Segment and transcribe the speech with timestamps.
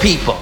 [0.00, 0.37] people.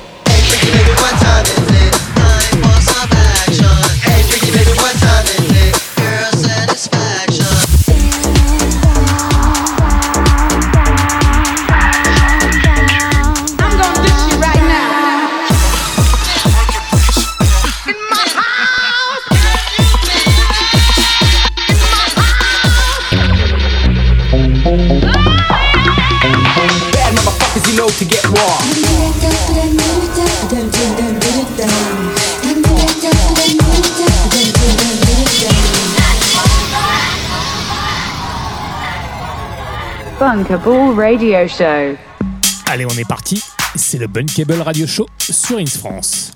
[42.67, 43.43] Allez, on est parti.
[43.75, 46.31] C'est le Bunkable Radio Show sur Ins France.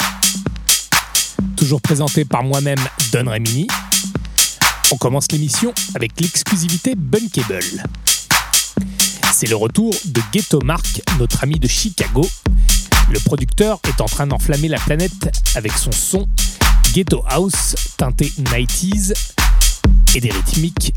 [1.54, 2.78] Toujours présenté par moi-même,
[3.12, 3.66] Don Remini.
[4.90, 7.84] On commence l'émission avec l'exclusivité Bunkable.
[9.34, 12.26] C'est le retour de Ghetto Mark, notre ami de Chicago.
[13.10, 16.26] Le producteur est en train d'enflammer la planète avec son son
[16.94, 19.12] Ghetto House teinté 90s
[20.14, 20.94] et des rythmiques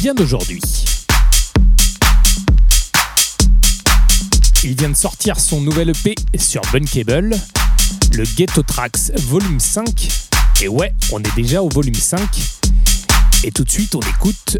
[0.00, 0.60] bien d'aujourd'hui.
[4.64, 7.36] Il vient de sortir son nouvel EP sur Bunkable,
[8.12, 10.08] le Ghetto Tracks Volume 5.
[10.60, 12.22] Et ouais, on est déjà au volume 5.
[13.42, 14.58] Et tout de suite, on écoute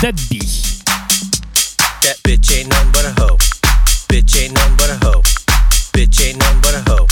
[0.00, 0.38] That B.
[2.02, 3.36] That bitch ain't none but a hoe.
[4.08, 5.22] Bitch ain't none but a hoe.
[5.92, 7.06] Bitch ain't none but a hoe.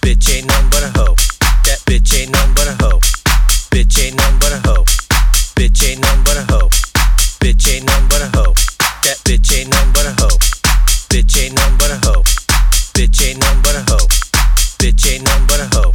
[0.00, 1.16] Bitch ain't none but a hoe.
[1.64, 3.00] That bitch ain't none but a hoe.
[3.72, 4.84] Bitch ain't none but a hoe.
[5.56, 6.70] Bitch ain't none but a hoe.
[7.40, 8.54] Bitch ain't none but a hoe.
[9.02, 10.53] That bitch ain't none but a hoe.
[11.14, 12.24] Bitch ain't none but a hoe.
[12.92, 14.08] Bitch ain't none but a hoe.
[14.82, 15.92] Bitch ain't none but a hoe.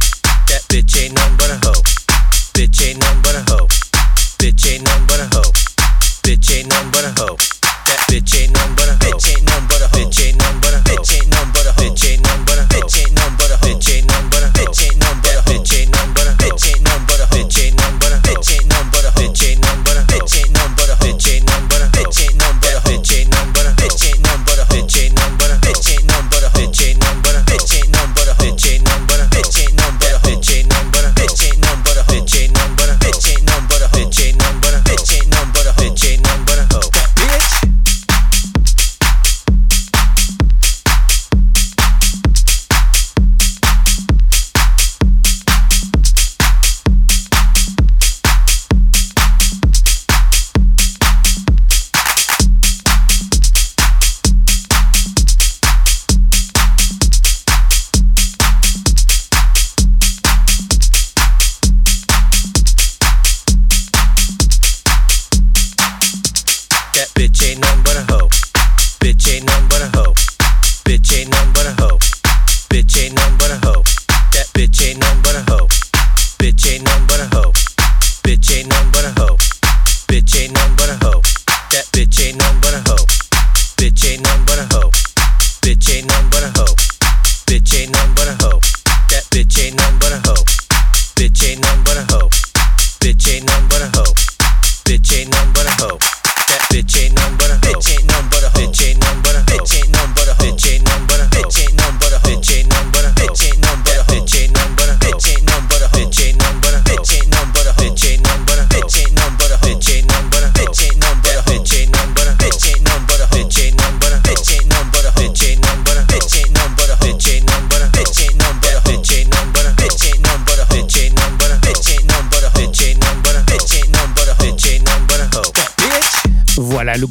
[0.48, 1.82] That bitch ain't none but a hoe.
[2.56, 3.68] Bitch ain't none but a hoe.
[4.40, 5.52] Bitch ain't none but a hoe.
[6.24, 7.36] Bitch ain't none but a hoe.
[7.36, 8.96] That bitch ain't none but a hoe.
[8.96, 10.00] Bitch ain't none but a hoe.
[10.00, 10.88] Bitch ain't none but a hoe.
[10.88, 10.88] Bitch ain't none but a hoe.
[10.88, 11.84] Bitch ain't none but a hoe.
[11.84, 13.19] Bitch ain't none but a hoe.
[69.40, 70.14] Ain't none but a hoe.
[70.84, 71.98] Bitch ain't none but a hoe.
[72.68, 73.82] Bitch ain't none but a hoe.
[74.32, 75.66] That bitch ain't none but a hoe.
[76.38, 77.52] Bitch ain't none but a hoe.
[78.22, 79.36] Bitch ain't none but a hoe.
[80.08, 81.22] Bitch ain't none but a hoe.
[81.72, 83.06] That bitch ain't none but a hoe.
[83.78, 84.90] Bitch ain't none but a hoe.
[85.62, 86.74] Bitch ain't none but a hoe.
[87.48, 88.60] Bitch ain't none but a hoe.
[89.08, 90.44] That bitch ain't none but a hoe.
[91.16, 92.28] Bitch ain't none but a hoe.
[93.00, 94.14] Bitch ain't none but a hoe.
[94.84, 95.29] Bitch ain't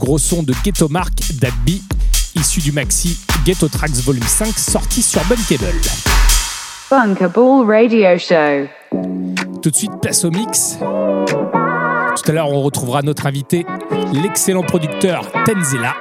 [0.10, 1.84] gros son de Ghetto Mark d'Agby,
[2.34, 3.16] issu du maxi
[3.46, 5.80] Ghetto Tracks Volume 5 sorti sur Bunkable.
[6.90, 8.68] Bunkable Radio Show.
[9.62, 10.80] Tout de suite, place au mix.
[10.80, 13.68] Tout à l'heure, on retrouvera notre invité,
[14.12, 15.94] l'excellent producteur Tenzela,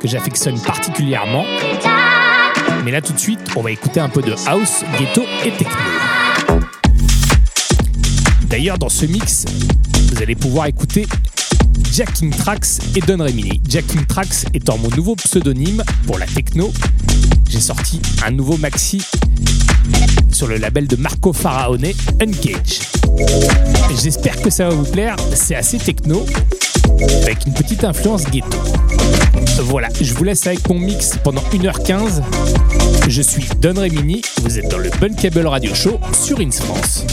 [0.00, 1.46] que j'affectionne particulièrement.
[2.84, 5.76] Mais là, tout de suite, on va écouter un peu de house, ghetto et techno.
[8.44, 9.46] D'ailleurs, dans ce mix,
[10.12, 11.08] vous allez pouvoir écouter
[11.92, 13.60] Jacking Trax et Don Remini.
[13.68, 16.72] Jacking Trax étant mon nouveau pseudonyme pour la techno.
[17.48, 19.02] J'ai sorti un nouveau maxi
[20.30, 22.80] sur le label de Marco Faraone, Uncage.
[24.02, 26.24] J'espère que ça va vous plaire, c'est assez techno,
[27.22, 28.58] avec une petite influence ghetto.
[29.62, 32.22] Voilà, je vous laisse avec mon mix pendant 1h15.
[33.08, 37.04] Je suis Don Remini, vous êtes dans le Bunkable Radio Show sur Ins France.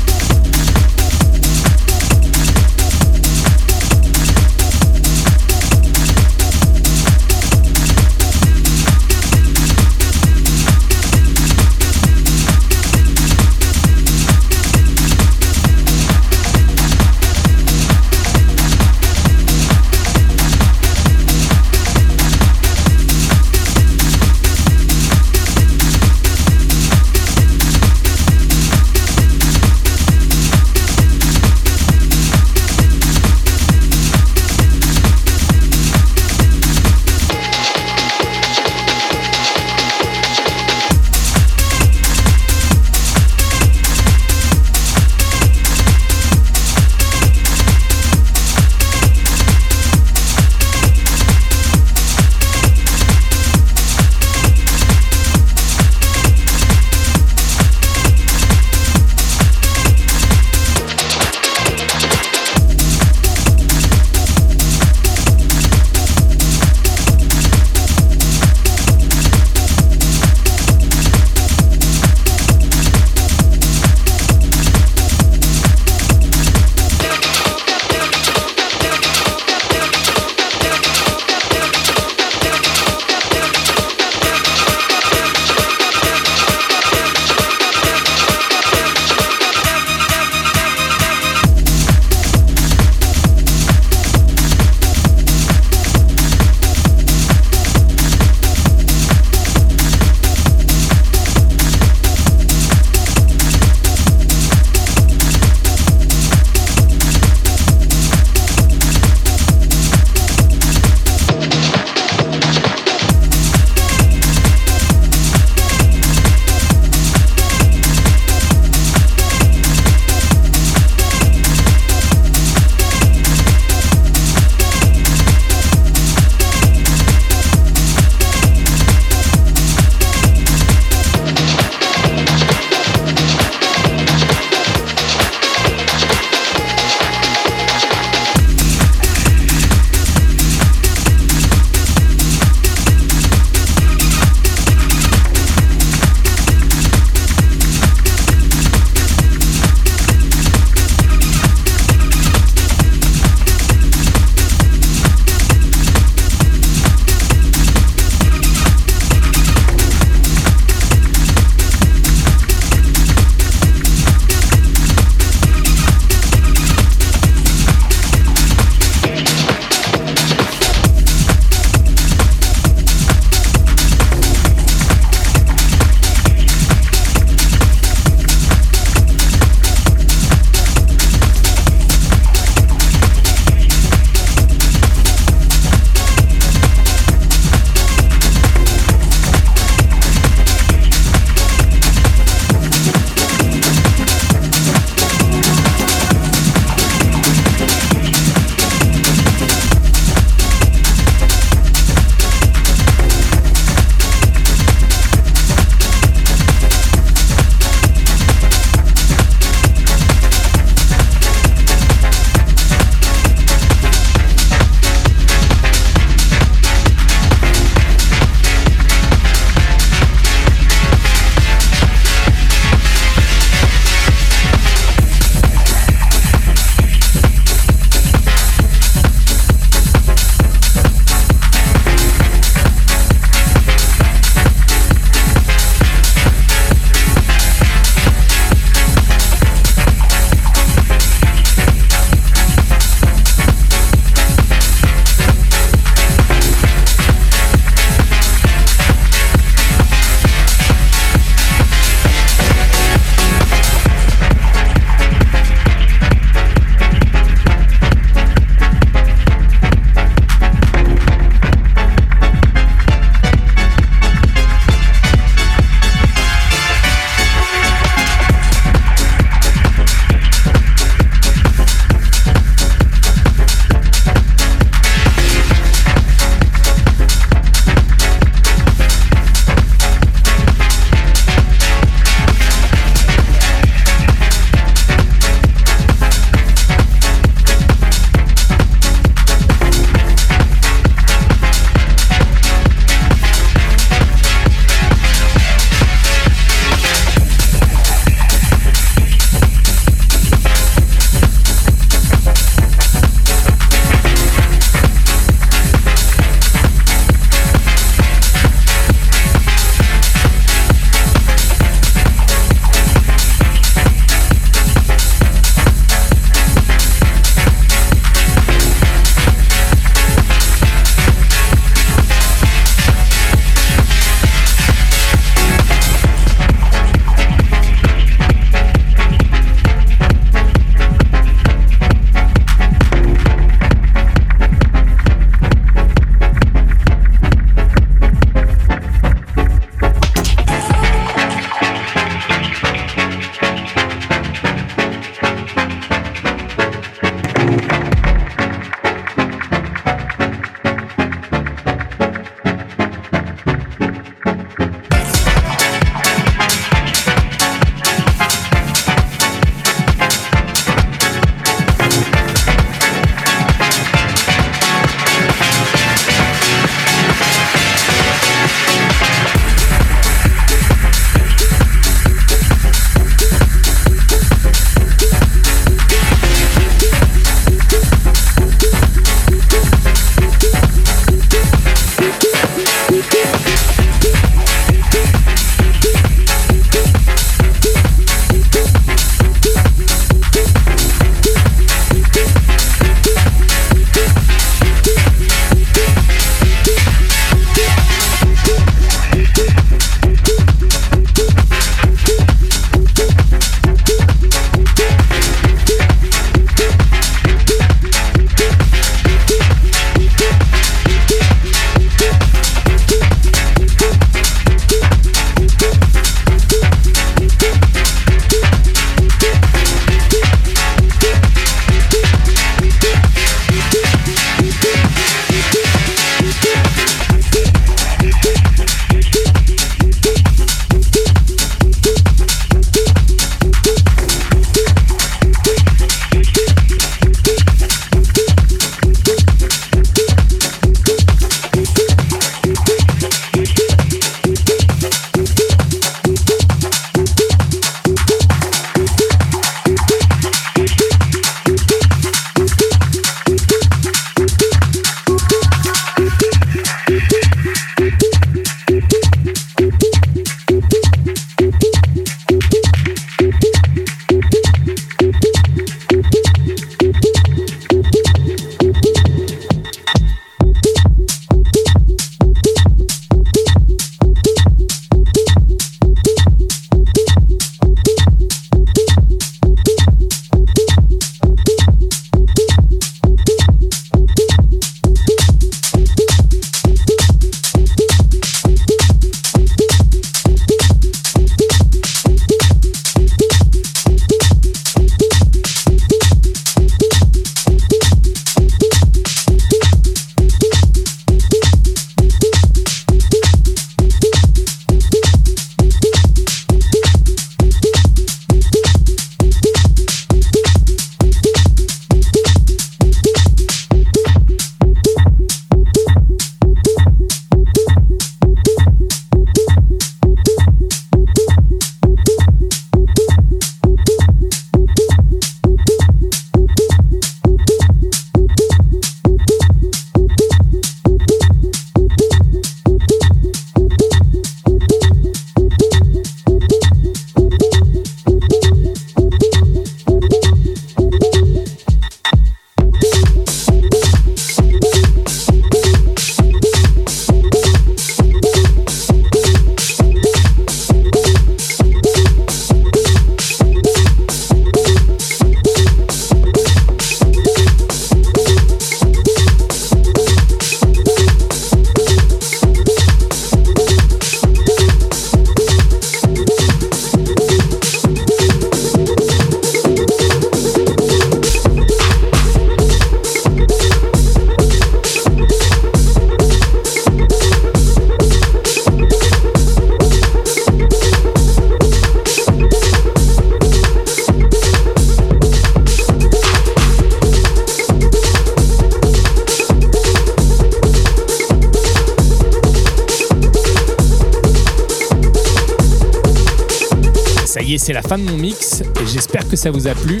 [599.38, 600.00] Ça vous a plu.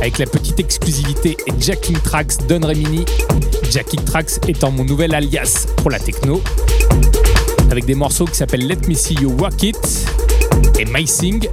[0.00, 3.04] Avec la petite exclusivité Jacking Tracks Don Remini.
[3.70, 6.42] Jacking Tracks étant mon nouvel alias pour la techno.
[7.70, 10.06] Avec des morceaux qui s'appellent Let Me See You Walk It
[10.78, 11.48] et My Sing,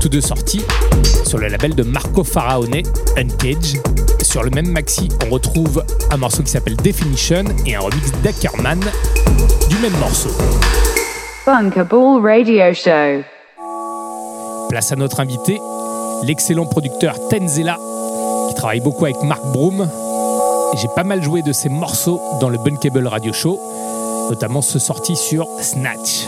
[0.00, 0.62] tous deux sortis
[1.24, 2.82] sur le label de Marco Faraone,
[3.16, 3.80] Uncage.
[4.22, 8.80] Sur le même maxi, on retrouve un morceau qui s'appelle Definition et un remix d'Ackerman
[9.68, 10.30] du même morceau.
[11.46, 13.22] Bunkerball Radio Show.
[14.68, 15.60] Place à notre invité,
[16.24, 17.78] l'excellent producteur Tenzela,
[18.48, 19.88] qui travaille beaucoup avec Mark Broom.
[20.74, 23.60] J'ai pas mal joué de ses morceaux dans le Bunkable Radio Show,
[24.30, 26.26] notamment ceux sortis sur Snatch.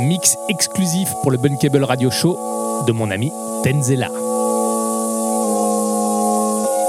[0.00, 2.36] Mix exclusif pour le Bunkable Radio Show
[2.86, 3.32] de mon ami
[3.64, 4.08] Tenzela.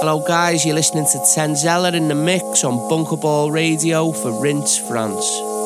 [0.02, 0.66] Hello, guys.
[0.66, 5.59] You're listening to Tenzella in the mix on Bunkerball Radio for Rinse France.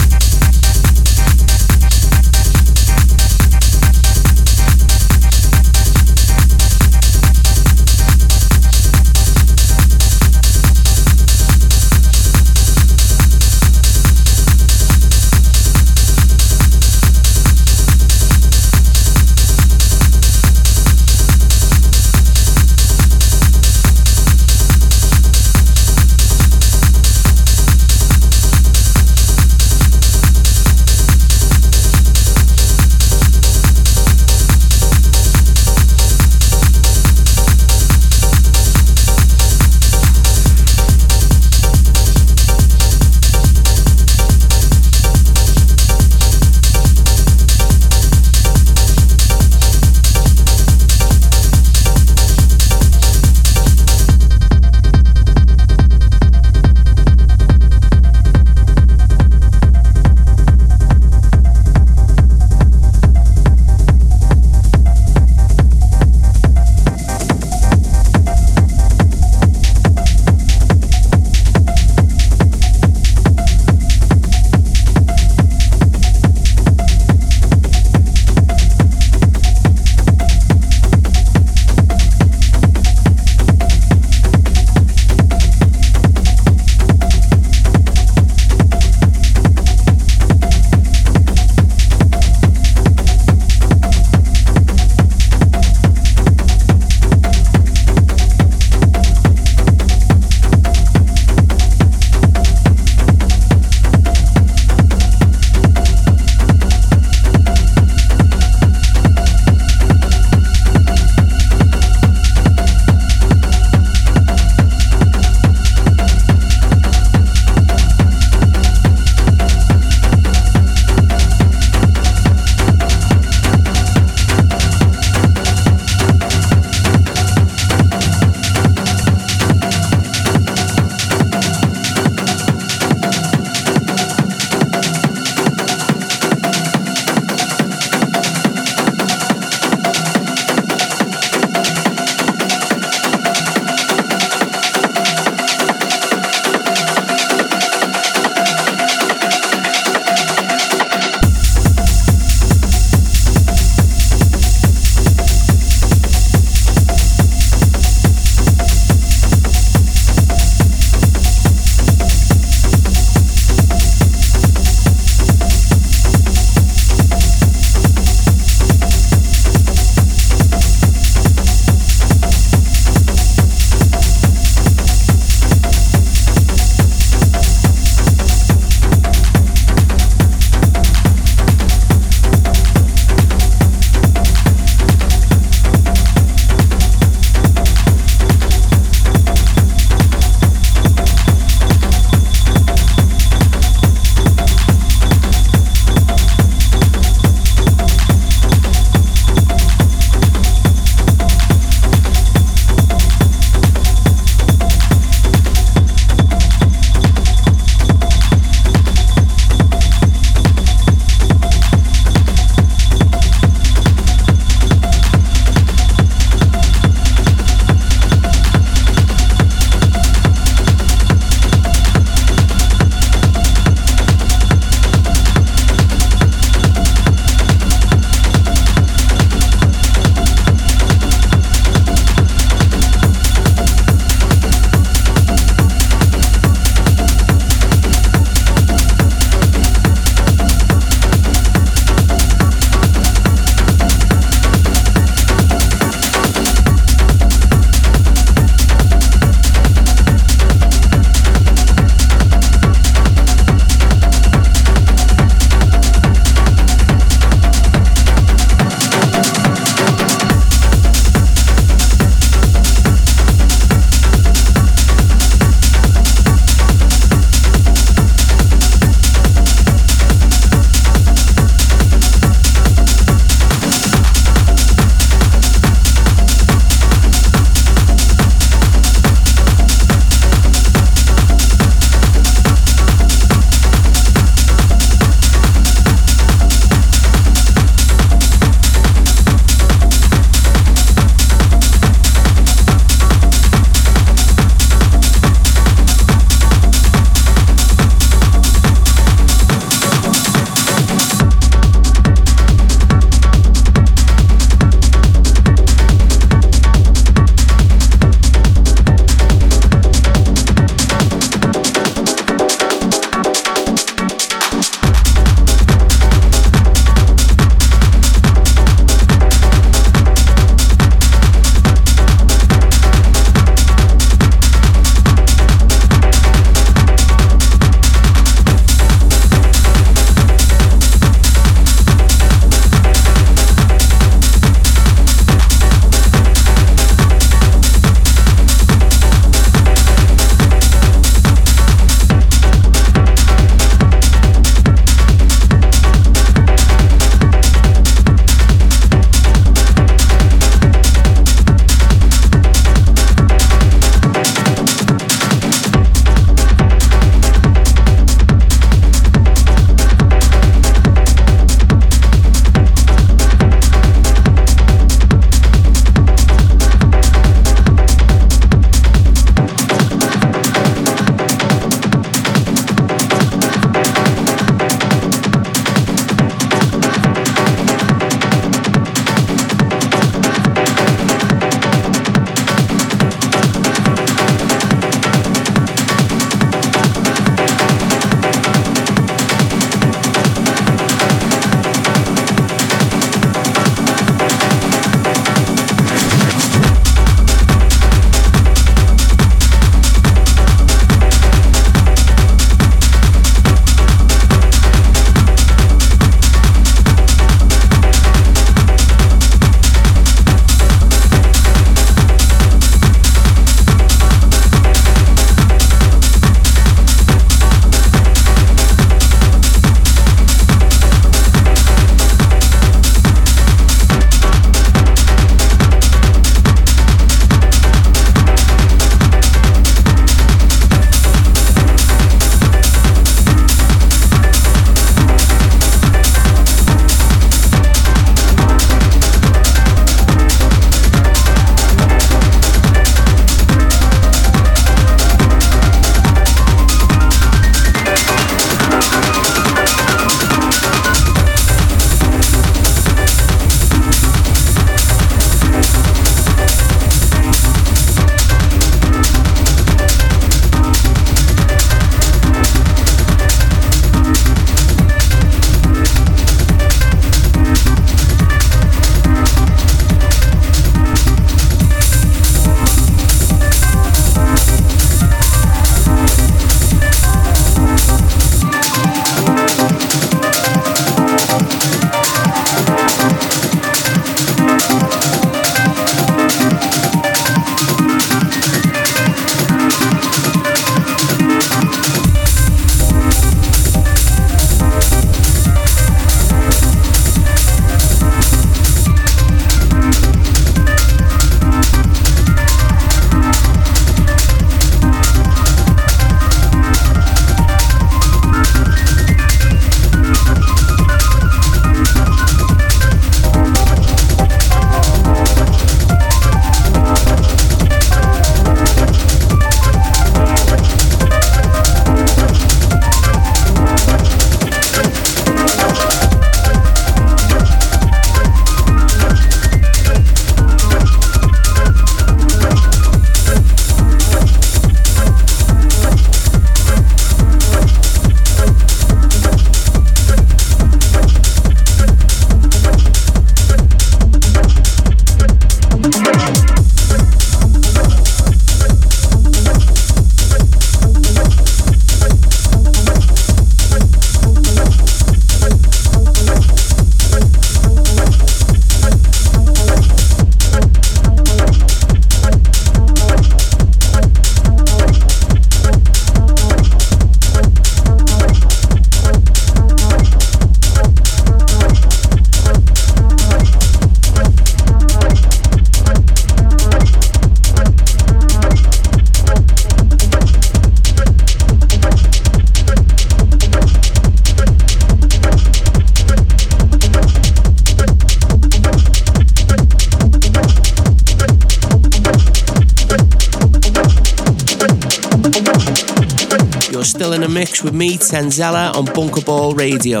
[597.12, 599.54] In a mix with me, Tenzella, on Bunker Ball.
[599.54, 600.00] Radio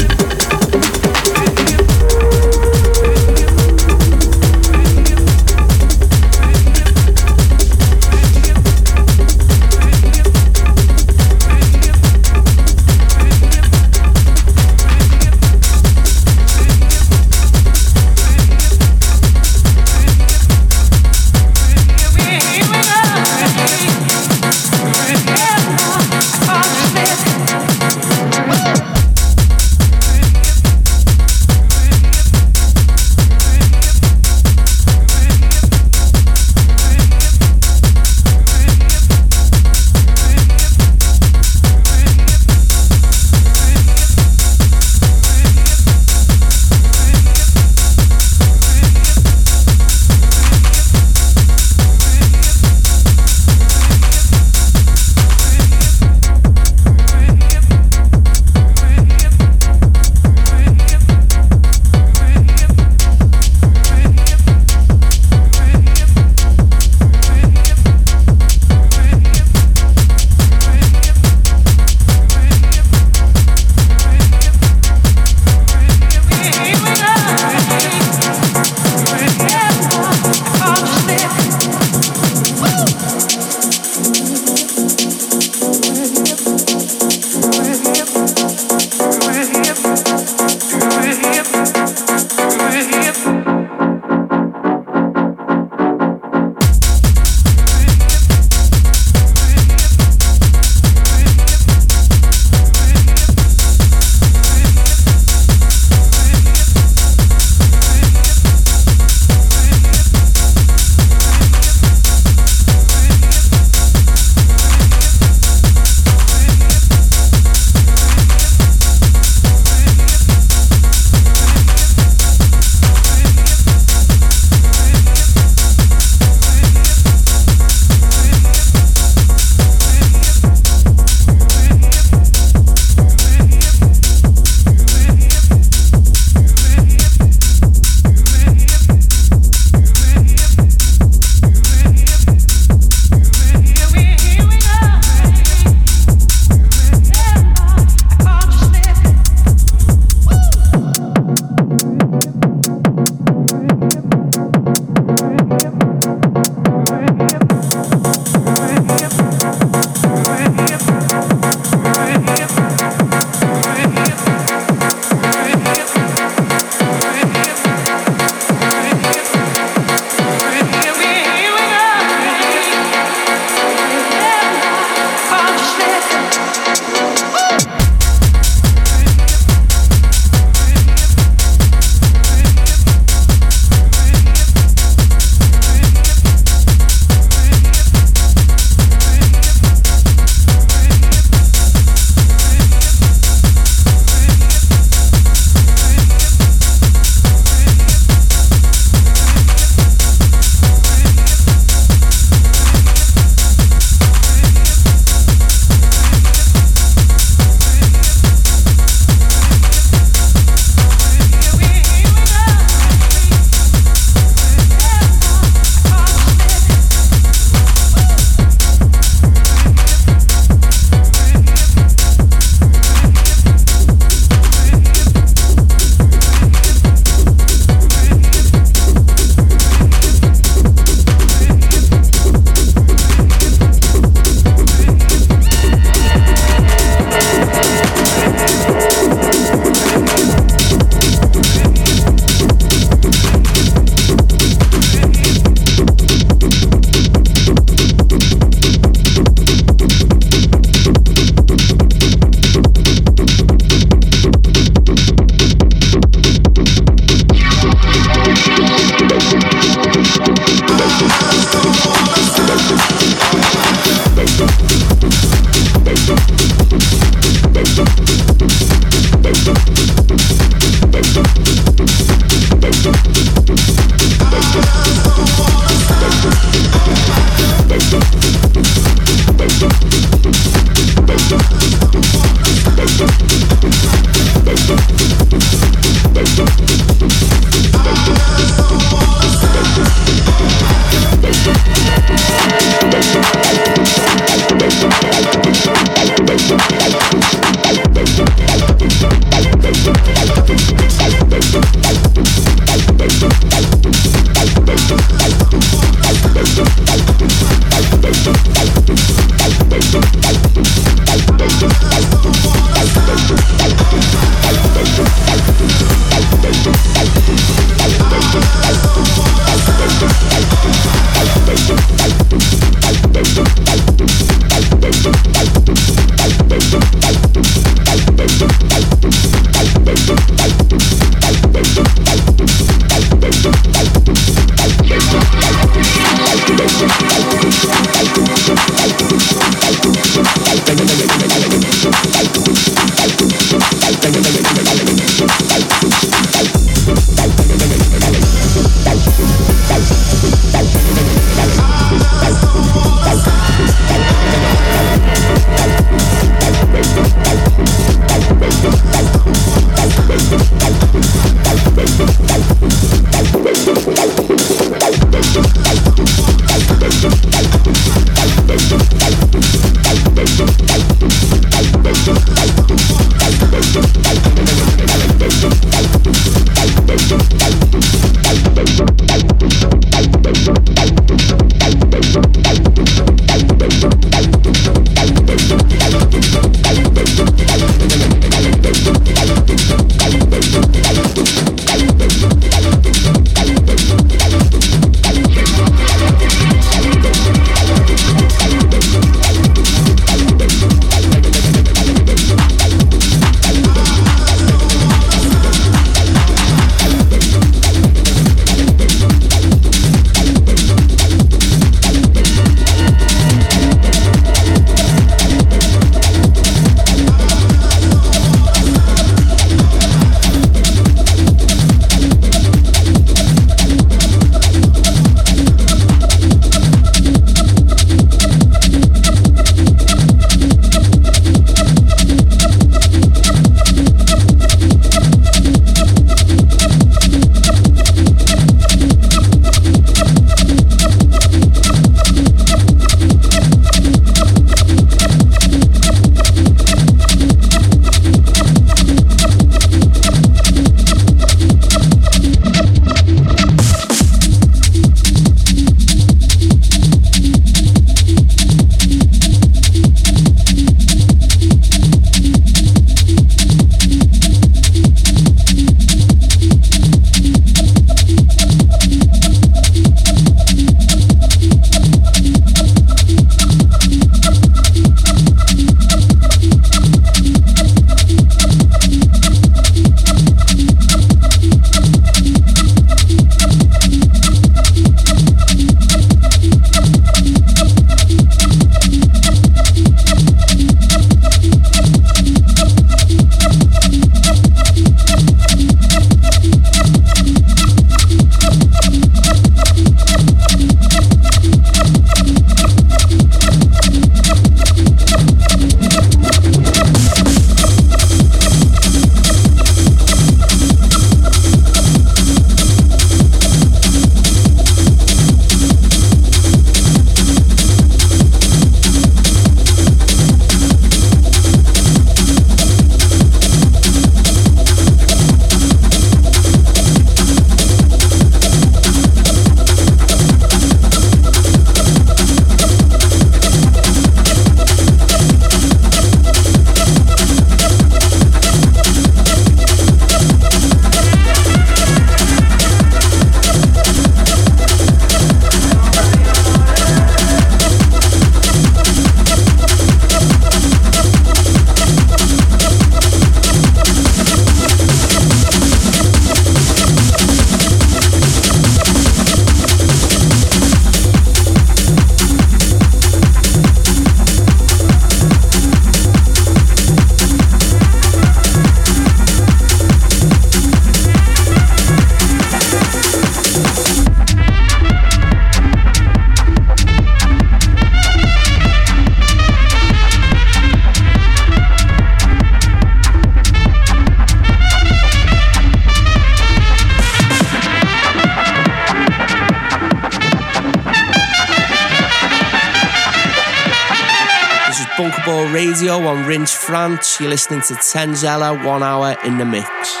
[597.19, 600.00] You're listening to Tenzella, one hour in the mix.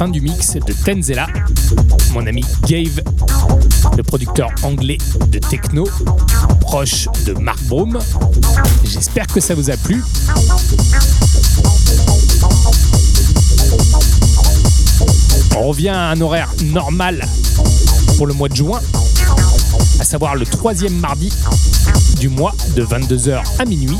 [0.00, 1.26] Fin du mix de Tenzela,
[2.14, 3.02] mon ami Gave,
[3.98, 4.96] le producteur anglais
[5.26, 5.86] de techno,
[6.62, 7.98] proche de Mark Broom.
[8.82, 10.02] J'espère que ça vous a plu.
[15.58, 17.22] On revient à un horaire normal
[18.16, 18.80] pour le mois de juin,
[20.00, 21.30] à savoir le troisième mardi
[22.18, 23.98] du mois de 22h à minuit.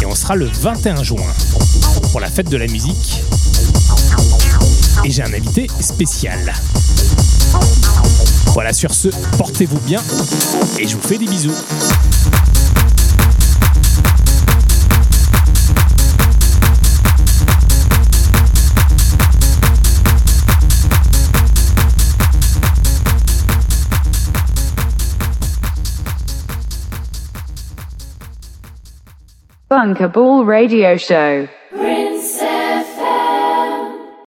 [0.00, 1.26] Et on sera le 21 juin
[2.12, 3.23] pour la fête de la musique.
[5.04, 6.52] Et j'ai un invité spécial.
[8.54, 10.00] Voilà, sur ce, portez-vous bien
[10.78, 11.52] et je vous fais des bisous.
[29.68, 31.48] Bunker Ball Radio Show.